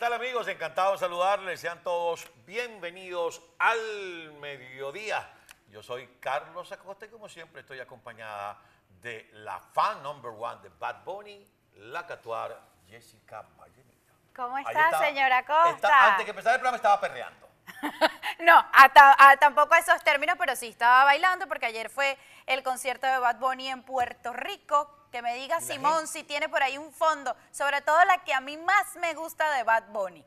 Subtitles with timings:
[0.00, 0.48] tal amigos?
[0.48, 1.60] Encantado de saludarles.
[1.60, 5.28] Sean todos bienvenidos al mediodía.
[5.68, 8.58] Yo soy Carlos Acosta y como siempre estoy acompañada
[9.02, 11.46] de la fan number one de Bad Bunny,
[11.76, 12.58] la catuar
[12.88, 14.12] Jessica Vallenita.
[14.34, 15.70] ¿Cómo está, señora Costa?
[15.74, 17.48] está- antes que empezara el programa estaba perreando.
[18.40, 22.62] No, hasta, a- tampoco a esos términos, pero sí estaba bailando porque ayer fue el
[22.62, 24.90] concierto de Bad Bunny en Puerto Rico.
[25.10, 28.18] Que me diga la Simón gente- si tiene por ahí un fondo, sobre todo la
[28.18, 30.24] que a mí más me gusta de Bad Bunny.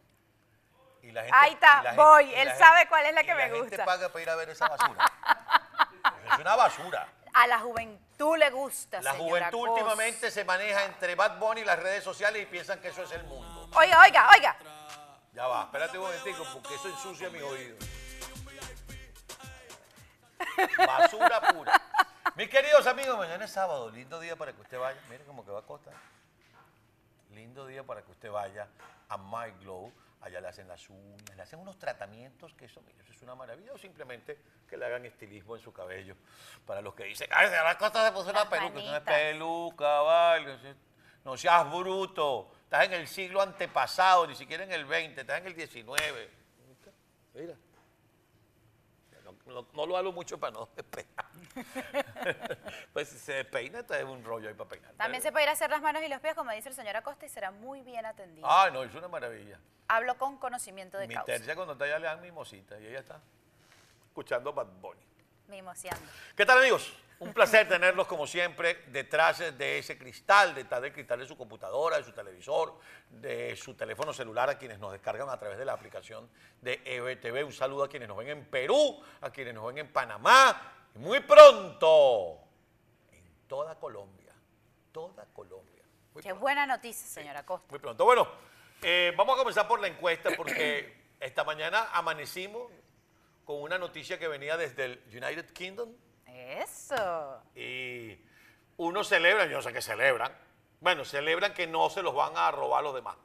[1.02, 3.14] Y la gente- Ahí está, y la gente- voy, él la sabe gente- cuál es
[3.14, 3.86] la y que me gente gusta.
[3.86, 5.06] paga para ir a ver esa basura.
[6.34, 7.08] es una basura.
[7.34, 11.66] A la juventud le gusta, La señora juventud últimamente se maneja entre Bad Bunny y
[11.66, 13.70] las redes sociales y piensan que eso es el mundo.
[13.76, 14.56] Oiga, oiga, oiga.
[15.34, 17.76] Ya va, espérate un momentico porque eso ensucia mi oído.
[20.78, 21.82] Basura pura.
[22.36, 25.00] Mis queridos amigos, mañana es sábado, lindo día para que usted vaya.
[25.10, 25.92] Miren cómo que va a Costa.
[27.32, 28.68] Lindo día para que usted vaya
[29.10, 29.92] a My Glow.
[30.22, 33.36] Allá le hacen las uñas, le hacen unos tratamientos que eso, mire, eso es una
[33.36, 33.74] maravilla.
[33.74, 36.16] O simplemente que le hagan estilismo en su cabello.
[36.66, 38.80] Para los que dicen, ay, señora Costa se puso una peluca.
[38.80, 40.76] Eso no es peluca, vale.
[41.26, 42.52] No seas bruto.
[42.64, 46.30] Estás en el siglo antepasado, ni siquiera en el 20, estás en el 19.
[47.36, 47.54] Mira.
[49.26, 51.26] No, no- no lo hablo mucho para no despejar.
[52.94, 54.94] pues si se está en un rollo ahí para peinar.
[54.94, 56.96] También se puede ir a hacer las manos y los pies, como dice el señor
[56.96, 58.48] Acosta, y será muy bien atendido.
[58.50, 59.60] Ah, no, es una maravilla.
[59.88, 61.26] Hablo con conocimiento de Mi causa.
[61.26, 63.20] tercia cuando está allá le dan mimosita y ella está
[64.08, 65.02] escuchando Bad Bunny.
[65.48, 66.06] Mimoseando.
[66.36, 66.94] ¿Qué tal amigos?
[67.20, 71.98] Un placer tenerlos como siempre detrás de ese cristal, detrás del cristal de su computadora,
[71.98, 72.78] de su televisor,
[73.10, 76.30] de su teléfono celular, a quienes nos descargan a través de la aplicación
[76.60, 77.46] de EBTV.
[77.46, 81.00] Un saludo a quienes nos ven en Perú, a quienes nos ven en Panamá y
[81.00, 82.40] muy pronto
[83.12, 84.34] en toda Colombia,
[84.92, 85.84] toda Colombia.
[86.14, 86.42] Muy Qué pronto.
[86.42, 87.68] buena noticia, señora Acosta.
[87.70, 88.06] Muy pronto.
[88.06, 88.28] Bueno,
[88.82, 92.72] eh, vamos a comenzar por la encuesta porque esta mañana amanecimos
[93.46, 95.90] con una noticia que venía desde el United Kingdom
[96.26, 97.42] Eso.
[97.56, 98.18] y
[98.78, 100.32] unos celebran, yo no sé qué celebran,
[100.80, 103.16] bueno, celebran que no se los van a robar los demás.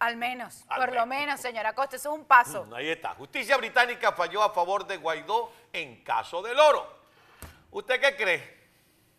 [0.00, 1.26] Al menos, Al por lo menos.
[1.26, 2.64] menos, señora Costa, eso es un paso.
[2.64, 3.14] Mm, Ahí está.
[3.14, 7.01] Justicia británica falló a favor de Guaidó en caso del oro.
[7.72, 8.62] ¿Usted qué cree?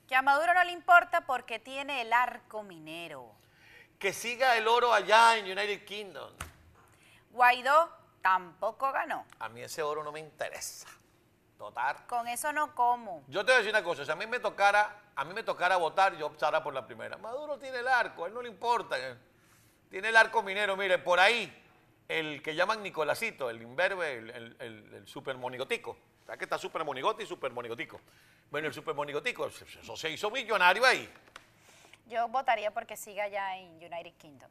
[0.08, 3.32] Que a Maduro no le importa porque tiene el arco minero.
[3.98, 6.32] Que siga el oro allá en United Kingdom.
[7.32, 7.90] Guaidó
[8.22, 9.26] tampoco ganó.
[9.40, 10.88] A mí ese oro no me interesa.
[11.58, 12.06] Total.
[12.06, 13.24] Con eso no como.
[13.28, 15.42] Yo te voy a decir una cosa, si a mí me tocara, a mí me
[15.42, 17.18] tocara votar, yo optara por la primera.
[17.18, 18.98] Maduro tiene el arco, a él no le importa.
[19.90, 21.52] Tiene el arco minero, mire, por ahí,
[22.08, 25.08] el que llaman Nicolásito, el imberbe, el, el, el, el
[26.24, 26.26] supermonigotico.
[26.26, 28.00] ¿Sabes que está supermonigote y supermonigotico?
[28.50, 31.12] Bueno, el supermonigotico, eso se hizo millonario ahí.
[32.08, 34.50] Yo votaría porque siga ya en United Kingdom.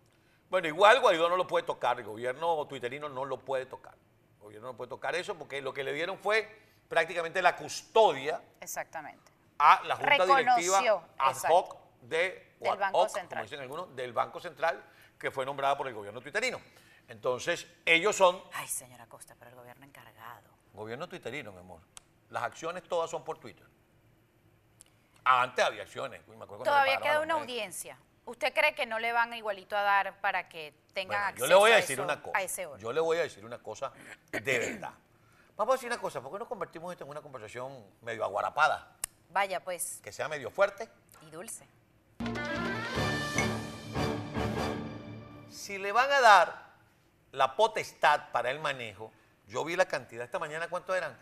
[0.50, 3.94] Bueno, igual Guaidó no lo puede tocar, el gobierno tuiterino no lo puede tocar.
[4.38, 8.41] El gobierno no puede tocar eso porque lo que le dieron fue prácticamente la custodia
[8.60, 9.33] Exactamente.
[9.59, 13.28] a la Junta Reconoció, Directiva ad hoc de, o Del Banco hoc, Central.
[13.31, 14.83] como dicen algunos, del Banco Central
[15.19, 16.60] que fue nombrada por el gobierno tuiterino.
[17.09, 19.72] Entonces, ellos son Ay, señora Costa, pero el gobierno.
[20.72, 21.81] Gobierno tuiterino, mi amor.
[22.31, 23.66] Las acciones todas son por Twitter.
[25.25, 26.27] Antes había acciones.
[26.27, 27.97] me acuerdo Todavía queda una audiencia.
[28.25, 31.49] ¿Usted cree que no le van igualito a dar para que tengan Bueno, acceso yo
[31.49, 32.38] le voy a a decir eso- una cosa.
[32.38, 32.78] a ese oro?
[32.78, 33.93] Yo le voy a decir una cosa
[34.31, 34.93] de verdad.
[35.56, 38.97] Vamos a decir una cosa, ¿por qué no convertimos esto en una conversación medio aguarapada?
[39.31, 40.89] Vaya, pues, Que sea medio fuerte.
[41.27, 41.66] y dulce.
[45.50, 46.72] Si le van a dar
[47.33, 49.12] la potestad para el manejo,
[49.47, 51.16] yo vi la cantidad esta mañana, ¿cuánto eran?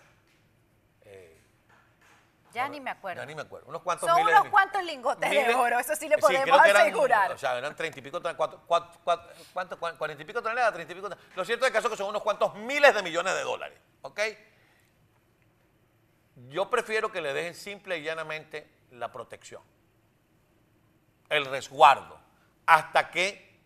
[2.52, 3.22] Ya ni me acuerdo.
[3.22, 3.68] Ya ni me acuerdo.
[3.68, 6.82] Unos cuantos Son miles unos de- cuantos lingotes de oro, eso sí le podemos eran,
[6.82, 7.30] asegurar.
[7.30, 9.78] o sea, eran treinta y pico, toneladas, cuatro- cuatro- cuatro- ¿cuánto?
[9.78, 11.36] Cuan- cuarenta y pico toneladas, treinta y pico toneladas.
[11.36, 14.20] Lo cierto es que son unos cuantos miles de millones de dólares, ¿ok?
[16.48, 19.62] Yo prefiero que le dejen simple y llanamente la protección,
[21.28, 22.18] el resguardo,
[22.66, 23.60] hasta que,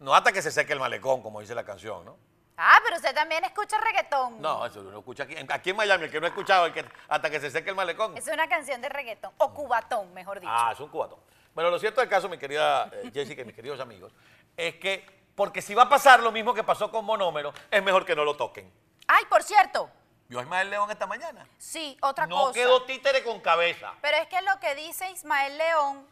[0.00, 2.18] no hasta que se seque el malecón, como dice la canción, ¿no?
[2.58, 4.40] Ah, pero usted también escucha reggaetón.
[4.40, 6.84] No, eso lo escucha aquí, aquí en Miami, el que no ha escuchado, el que,
[7.08, 8.16] hasta que se seque el malecón.
[8.16, 10.50] Es una canción de reggaetón, o cubatón, mejor dicho.
[10.54, 11.18] Ah, es un cubatón.
[11.54, 14.12] Bueno, lo cierto del caso, mi querida eh, Jessica y mis queridos amigos,
[14.56, 15.04] es que,
[15.34, 18.24] porque si va a pasar lo mismo que pasó con Monómero, es mejor que no
[18.24, 18.72] lo toquen.
[19.06, 19.90] Ay, por cierto,
[20.28, 21.46] Vio a Ismael León esta mañana.
[21.56, 22.52] sí, otra no cosa.
[22.54, 23.92] quedó títere con cabeza.
[24.00, 26.06] Pero es que lo que dice Ismael León,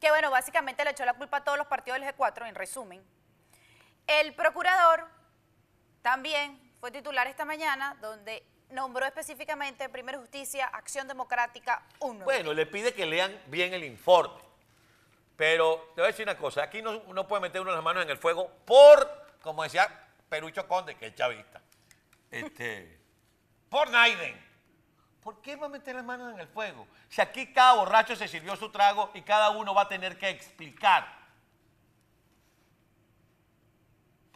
[0.00, 3.04] que bueno, básicamente le echó la culpa a todos los partidos del G4, en resumen,
[4.06, 5.06] el procurador
[6.02, 12.24] también fue titular esta mañana, donde nombró específicamente Primera Justicia, Acción Democrática 1.
[12.24, 14.46] Bueno, le pide que lean bien el informe.
[15.36, 18.02] Pero te voy a decir una cosa, aquí no, no puede meter uno las manos
[18.02, 19.86] en el fuego por, como decía
[20.28, 21.60] Perucho Conde, que es chavista,
[22.30, 22.98] este,
[23.68, 24.46] por Naiden.
[25.22, 26.86] ¿Por qué va a meter las manos en el fuego?
[27.08, 30.28] Si aquí cada borracho se sirvió su trago y cada uno va a tener que
[30.28, 31.15] explicar.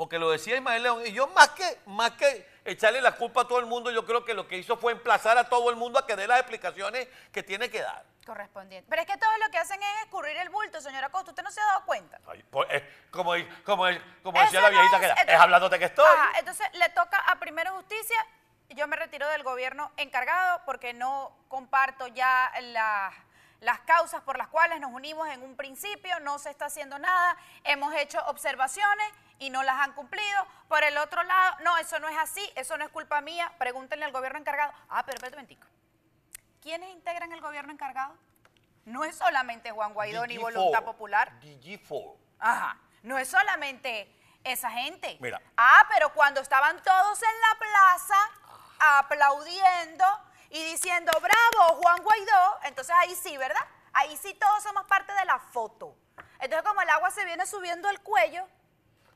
[0.01, 3.45] Porque lo decía Ismael León, y yo más que, más que echarle la culpa a
[3.47, 5.99] todo el mundo, yo creo que lo que hizo fue emplazar a todo el mundo
[5.99, 8.03] a que dé las explicaciones que tiene que dar.
[8.25, 8.87] Correspondiente.
[8.89, 11.33] Pero es que todos lo que hacen es escurrir el bulto, señora Costa.
[11.33, 12.19] ¿Usted no se ha dado cuenta?
[12.27, 13.33] Ay, pues, es como,
[13.63, 13.85] como,
[14.23, 16.07] como decía la no viejita es- que era, entonces- es hablándote que estoy.
[16.39, 18.27] Entonces le toca a Primero Justicia.
[18.71, 23.13] Yo me retiro del gobierno encargado porque no comparto ya la-
[23.61, 26.19] las causas por las cuales nos unimos en un principio.
[26.21, 27.37] No se está haciendo nada.
[27.65, 29.07] Hemos hecho observaciones
[29.41, 30.47] y no las han cumplido.
[30.69, 32.49] Por el otro lado, no, eso no es así.
[32.55, 33.53] Eso no es culpa mía.
[33.59, 34.73] Pregúntenle al gobierno encargado.
[34.89, 35.67] Ah, pero espérate un momentico.
[36.63, 38.15] ¿Quiénes integran el gobierno encargado?
[38.85, 41.33] No es solamente Juan Guaidó ni DG4, Voluntad Popular.
[41.41, 42.17] DG4.
[42.39, 42.77] Ajá.
[43.03, 44.15] No es solamente
[44.45, 45.17] esa gente.
[45.21, 45.41] Mira.
[45.57, 48.31] Ah, pero cuando estaban todos en la plaza
[48.99, 50.05] aplaudiendo
[50.51, 53.67] y diciendo, bravo, Juan Guaidó, entonces ahí sí, ¿verdad?
[53.93, 55.97] Ahí sí todos somos parte de la foto.
[56.41, 58.47] Entonces como el agua se viene subiendo el cuello,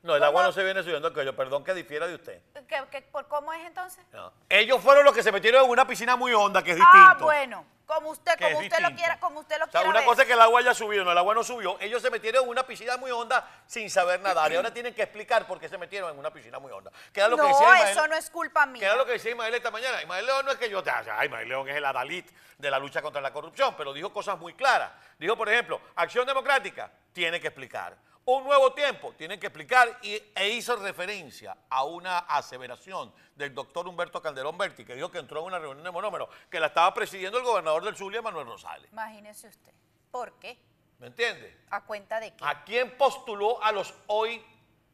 [0.05, 2.39] No, el agua no se viene subiendo al cuello, perdón que difiera de usted.
[2.67, 4.05] ¿qué- qué- por cómo es entonces?
[4.13, 4.31] No.
[4.47, 6.97] Ellos fueron los que se metieron en una piscina muy honda, que es distinto.
[6.99, 9.89] Ah, bueno, como usted, que como usted lo quiera, como usted lo O sea, quiera
[9.89, 10.07] una ver.
[10.07, 11.77] cosa es que el agua haya subido, no, el agua no subió.
[11.79, 14.51] Ellos se metieron en una piscina muy honda sin saber nadar.
[14.51, 16.91] Y ahora tienen que explicar por qué se metieron en una piscina muy honda.
[17.11, 18.95] Que era lo que no, decía Ismael- eso no es culpa Que mía.
[18.95, 19.99] lo que decía Ismael esta mañana.
[20.03, 22.25] Ismael León no es que yo te haga, Ismael León es el adalid
[22.59, 24.91] de la lucha contra la corrupción, pero dijo cosas muy claras.
[25.17, 27.97] Dijo, por ejemplo, Acción Democrática tiene que explicar.
[28.27, 33.87] Un nuevo tiempo tiene que explicar y, e hizo referencia a una aseveración del doctor
[33.87, 36.91] Humberto Calderón Berti, que dijo que entró en una reunión de monómero, que la estaba
[36.91, 38.91] presidiendo el gobernador del Zulia, Manuel Rosales.
[38.91, 39.71] Imagínese usted.
[40.09, 40.57] ¿Por qué?
[40.97, 41.55] ¿Me entiende?
[41.69, 42.43] ¿A cuenta de qué?
[42.43, 44.43] ¿A quién postuló a los hoy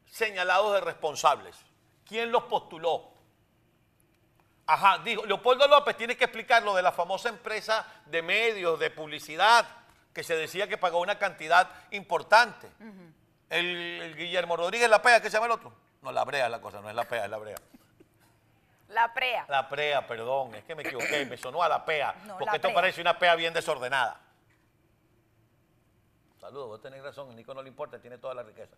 [0.08, 1.56] señalados de responsables?
[2.06, 3.14] ¿Quién los postuló?
[4.66, 8.90] Ajá, dijo, Leopoldo López tiene que explicar lo de la famosa empresa de medios, de
[8.90, 9.66] publicidad,
[10.14, 12.70] que se decía que pagó una cantidad importante.
[13.52, 15.72] El, el Guillermo Rodríguez La Pea, ¿qué se llama el otro?
[16.02, 17.58] No, la Brea es la cosa, no es La Pea, es la Brea.
[18.90, 19.46] La prea.
[19.48, 22.56] La Prea, perdón, es que me equivoqué, me sonó a La Pea, No, porque La
[22.56, 22.76] esto Prea.
[22.76, 24.20] parece una Pea bien desordenada.
[26.40, 28.76] Saludos, vos tenés razón, Nico no le importa, tiene toda la riqueza.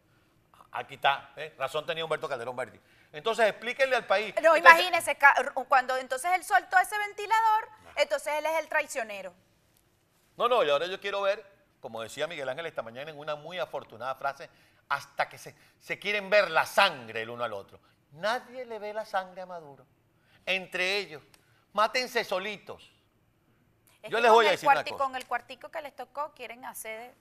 [0.73, 1.53] Aquí está, ¿eh?
[1.57, 2.79] razón tenía Humberto Calderón Berti.
[3.11, 4.33] Entonces explíquenle al país.
[4.41, 5.35] No, Entonces, imagínese, ca-
[5.67, 9.33] cuando entonces él soltó ese ventilador, entonces él es el traicionero.
[10.35, 11.43] No, no, y ahora yo quiero ver,
[11.83, 14.49] como decía Miguel Ángel esta mañana en una muy afortunada frase,
[14.87, 17.77] hasta que se, se quieren ver la sangre el uno al otro.
[18.13, 19.85] Nadie le ve la sangre a Maduro.
[20.45, 21.21] Entre ellos,
[21.73, 22.89] mátense solitos.
[24.01, 24.95] Es Yo les voy a decir una cosa.
[24.95, 27.13] Con el cuartico que les tocó, quieren hacer...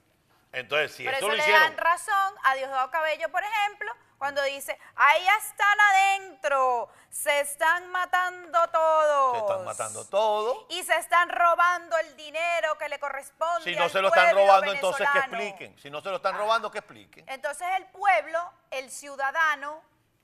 [0.53, 3.91] Entonces, si Por eso eso lo le hicieron, dan razón a Diosdado Cabello, por ejemplo,
[4.23, 9.33] cuando dice, ahí están adentro, se están matando todos.
[9.33, 10.65] se están matando todo.
[10.69, 14.33] Y se están robando el dinero que le corresponde Si no al se lo están
[14.33, 15.77] robando, entonces que expliquen.
[15.77, 17.25] Si no se lo están robando, que expliquen.
[17.27, 18.39] Entonces el pueblo,
[18.71, 19.81] el ciudadano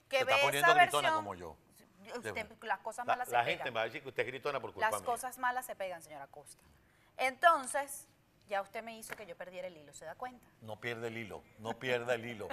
[0.08, 1.58] que Se ve está poniendo esa versión, como yo.
[2.16, 3.74] usted- las cosas La, malas la se gente pegan.
[3.74, 5.06] me va a decir que usted es gritona por culpa Las mía.
[5.06, 6.64] cosas malas se pegan, señora Costa.
[7.18, 8.08] Entonces,
[8.48, 10.46] ya usted me hizo que yo perdiera el hilo, ¿se da cuenta?
[10.62, 12.48] No pierde el hilo, no pierda el hilo.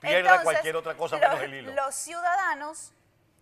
[0.00, 1.72] Pierda Entonces, cualquier otra cosa lo- menos el hilo.
[1.74, 2.92] Los ciudadanos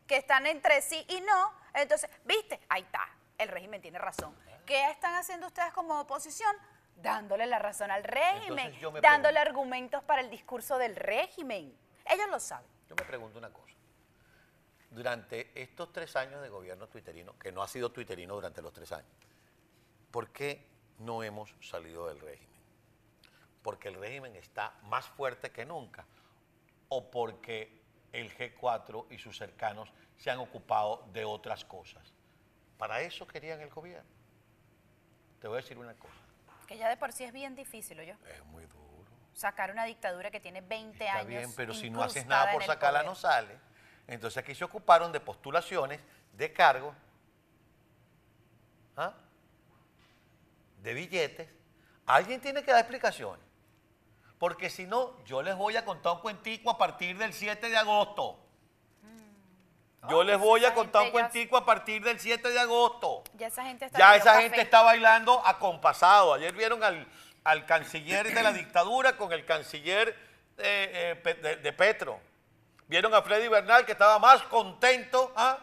[0.06, 2.60] que están entre sí y no, entonces, ¿viste?
[2.68, 4.34] Ahí está, el régimen tiene razón.
[4.66, 6.54] ¿Qué están haciendo ustedes como oposición?
[6.96, 9.38] Dándole la razón al régimen, dándole pregunto.
[9.40, 11.76] argumentos para el discurso del régimen.
[12.04, 12.66] Ellos lo saben.
[12.88, 13.74] Yo me pregunto una cosa.
[14.90, 18.90] Durante estos tres años de gobierno twitterino, que no ha sido twitterino durante los tres
[18.92, 19.10] años,
[20.10, 20.66] ¿por qué
[20.98, 22.48] no hemos salido del régimen?
[23.62, 26.06] ¿Porque el régimen está más fuerte que nunca?
[26.88, 32.12] ¿O porque el G4 y sus cercanos se han ocupado de otras cosas?
[32.78, 34.08] Para eso querían el gobierno.
[35.40, 36.14] Te voy a decir una cosa,
[36.66, 38.88] Que ya de por sí es bien difícil, yo es muy duro.
[39.34, 41.28] Sacar una dictadura que tiene 20 Está años.
[41.28, 43.56] bien, pero si no haces nada por sacarla no sale.
[44.08, 46.00] Entonces aquí se ocuparon de postulaciones,
[46.32, 46.96] de cargos,
[48.96, 49.14] ¿ah?
[50.82, 51.48] de billetes.
[52.06, 53.47] Alguien tiene que dar explicaciones.
[54.38, 57.76] Porque si no, yo les voy a contar un cuentico a partir del 7 de
[57.76, 58.38] agosto.
[60.08, 63.24] Yo Oh, les voy a contar un ya- cuentico a partir del 7 de agosto.
[63.34, 66.34] Ya esa gente está Ya esa gente está bailando acompasado.
[66.34, 67.06] Ayer vieron al,
[67.44, 70.16] al canciller de la dictadura con el canciller
[70.56, 72.20] eh, eh, de Petro.
[72.86, 75.32] Vieron a Freddy Bernal que estaba más contento.
[75.36, 75.58] ¿ah?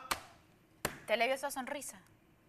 [1.08, 2.00] ¿Te le vio esa sonrisa?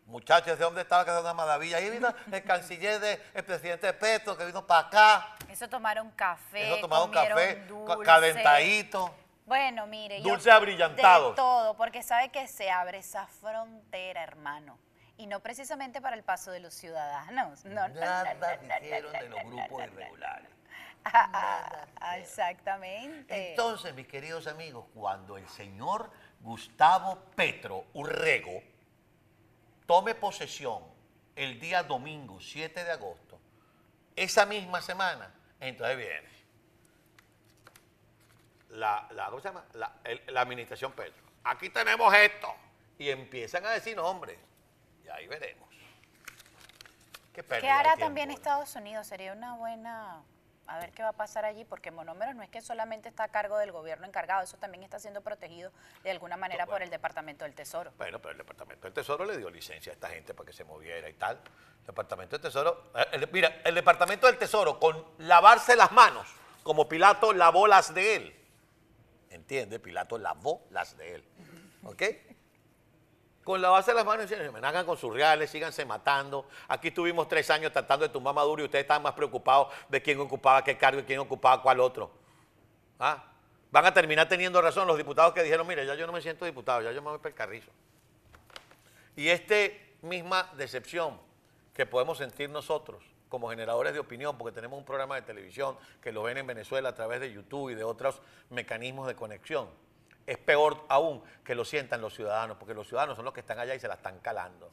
[0.06, 1.04] Muchachos, ¿de dónde estaba?
[1.04, 1.78] Que era una maravilla.
[1.78, 5.36] Ahí vino el canciller del presidente Petro que vino para acá.
[5.42, 8.04] Ese Eso tomaron café, Eso tomaron café, ca- dulce.
[8.04, 9.14] calentadito.
[9.46, 10.22] Bueno, mire,
[10.52, 11.30] abrillantados.
[11.32, 14.78] De todo, porque sabe que se abre esa frontera, hermano.
[15.16, 17.64] Y no precisamente para el paso de los ciudadanos.
[17.64, 18.46] No, Nada no,
[18.80, 20.48] dijeron no, de los grupos irregulares.
[21.08, 23.50] Ah, Exactamente.
[23.50, 26.10] Entonces, mis queridos amigos, cuando el señor
[26.40, 28.60] Gustavo Petro Urrego
[29.86, 30.82] tome posesión
[31.34, 33.38] el día domingo 7 de agosto,
[34.14, 36.28] esa misma semana, entonces viene
[38.70, 39.64] la, la, ¿cómo se llama?
[39.74, 41.22] La, el- la administración Petro.
[41.44, 42.54] Aquí tenemos esto.
[42.98, 44.38] Y empiezan a decir nombres.
[45.04, 45.68] Y ahí veremos.
[47.32, 48.30] Qué, ¿Qué hará también.
[48.30, 49.06] Estados Unidos?
[49.06, 50.22] Sería una buena...
[50.68, 53.28] A ver qué va a pasar allí, porque Monómeros no es que solamente está a
[53.28, 55.70] cargo del gobierno encargado, eso también está siendo protegido
[56.02, 57.92] de alguna manera por el Departamento del Tesoro.
[57.98, 60.64] Bueno, pero el Departamento del Tesoro le dio licencia a esta gente para que se
[60.64, 61.40] moviera y tal.
[61.82, 66.26] El Departamento del Tesoro, eh, el- mira, el Departamento del Tesoro con lavarse las manos,
[66.64, 68.36] como Pilato lavó las de él.
[69.30, 69.78] ¿Entiende?
[69.78, 71.24] Pilato lavó las de él.
[71.84, 72.02] ¿Ok?
[73.46, 76.48] Con lavarse las manos, dicen, me hagan con sus reales, síganse matando.
[76.66, 80.18] Aquí estuvimos tres años tratando de tumbar Maduro y ustedes están más preocupados de quién
[80.18, 82.10] ocupaba qué cargo y quién ocupaba cuál otro.
[82.98, 83.22] ¿Ah?
[83.70, 86.44] Van a terminar teniendo razón los diputados que dijeron, mire, ya yo no me siento
[86.44, 87.70] diputado, ya yo me voy para el carrizo.
[89.14, 89.54] Y esta
[90.02, 91.16] misma decepción
[91.72, 96.10] que podemos sentir nosotros como generadores de opinión, porque tenemos un programa de televisión que
[96.10, 99.68] lo ven en Venezuela a través de YouTube y de otros mecanismos de conexión,
[100.26, 103.58] es peor aún que lo sientan los ciudadanos, porque los ciudadanos son los que están
[103.58, 104.70] allá y se la están calando.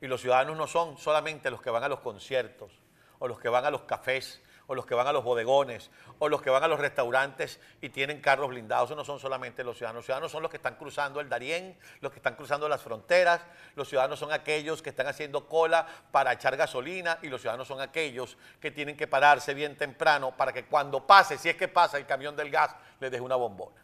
[0.00, 2.72] Y los ciudadanos no son solamente los que van a los conciertos,
[3.18, 6.28] o los que van a los cafés, o los que van a los bodegones, o
[6.28, 8.88] los que van a los restaurantes y tienen carros blindados.
[8.88, 10.00] Esos no son solamente los ciudadanos.
[10.00, 13.42] Los ciudadanos son los que están cruzando el Darién, los que están cruzando las fronteras.
[13.76, 17.80] Los ciudadanos son aquellos que están haciendo cola para echar gasolina y los ciudadanos son
[17.80, 21.98] aquellos que tienen que pararse bien temprano para que cuando pase, si es que pasa
[21.98, 23.83] el camión del gas, les deje una bombona.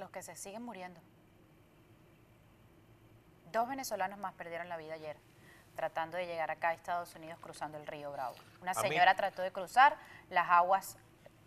[0.00, 0.98] Los que se siguen muriendo.
[3.52, 5.16] Dos venezolanos más perdieron la vida ayer
[5.76, 8.34] tratando de llegar acá a Estados Unidos cruzando el río Bravo.
[8.60, 9.96] Una A mí- señora trató de cruzar,
[10.30, 10.96] las aguas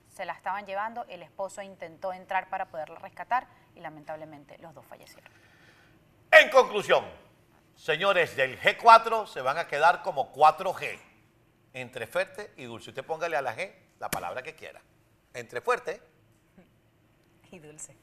[0.10, 4.86] se la estaban llevando, el esposo intentó entrar para poderla rescatar y lamentablemente los dos
[4.86, 5.32] fallecieron.
[6.32, 7.06] En conclusión,
[7.76, 11.00] señores del G4 se van a quedar como 4G,
[11.74, 12.90] entre fuerte y dulce.
[12.92, 14.82] Usted póngale a la G la palabra que quiera.
[15.34, 16.02] Entre fuerte
[17.52, 17.96] Y dulce.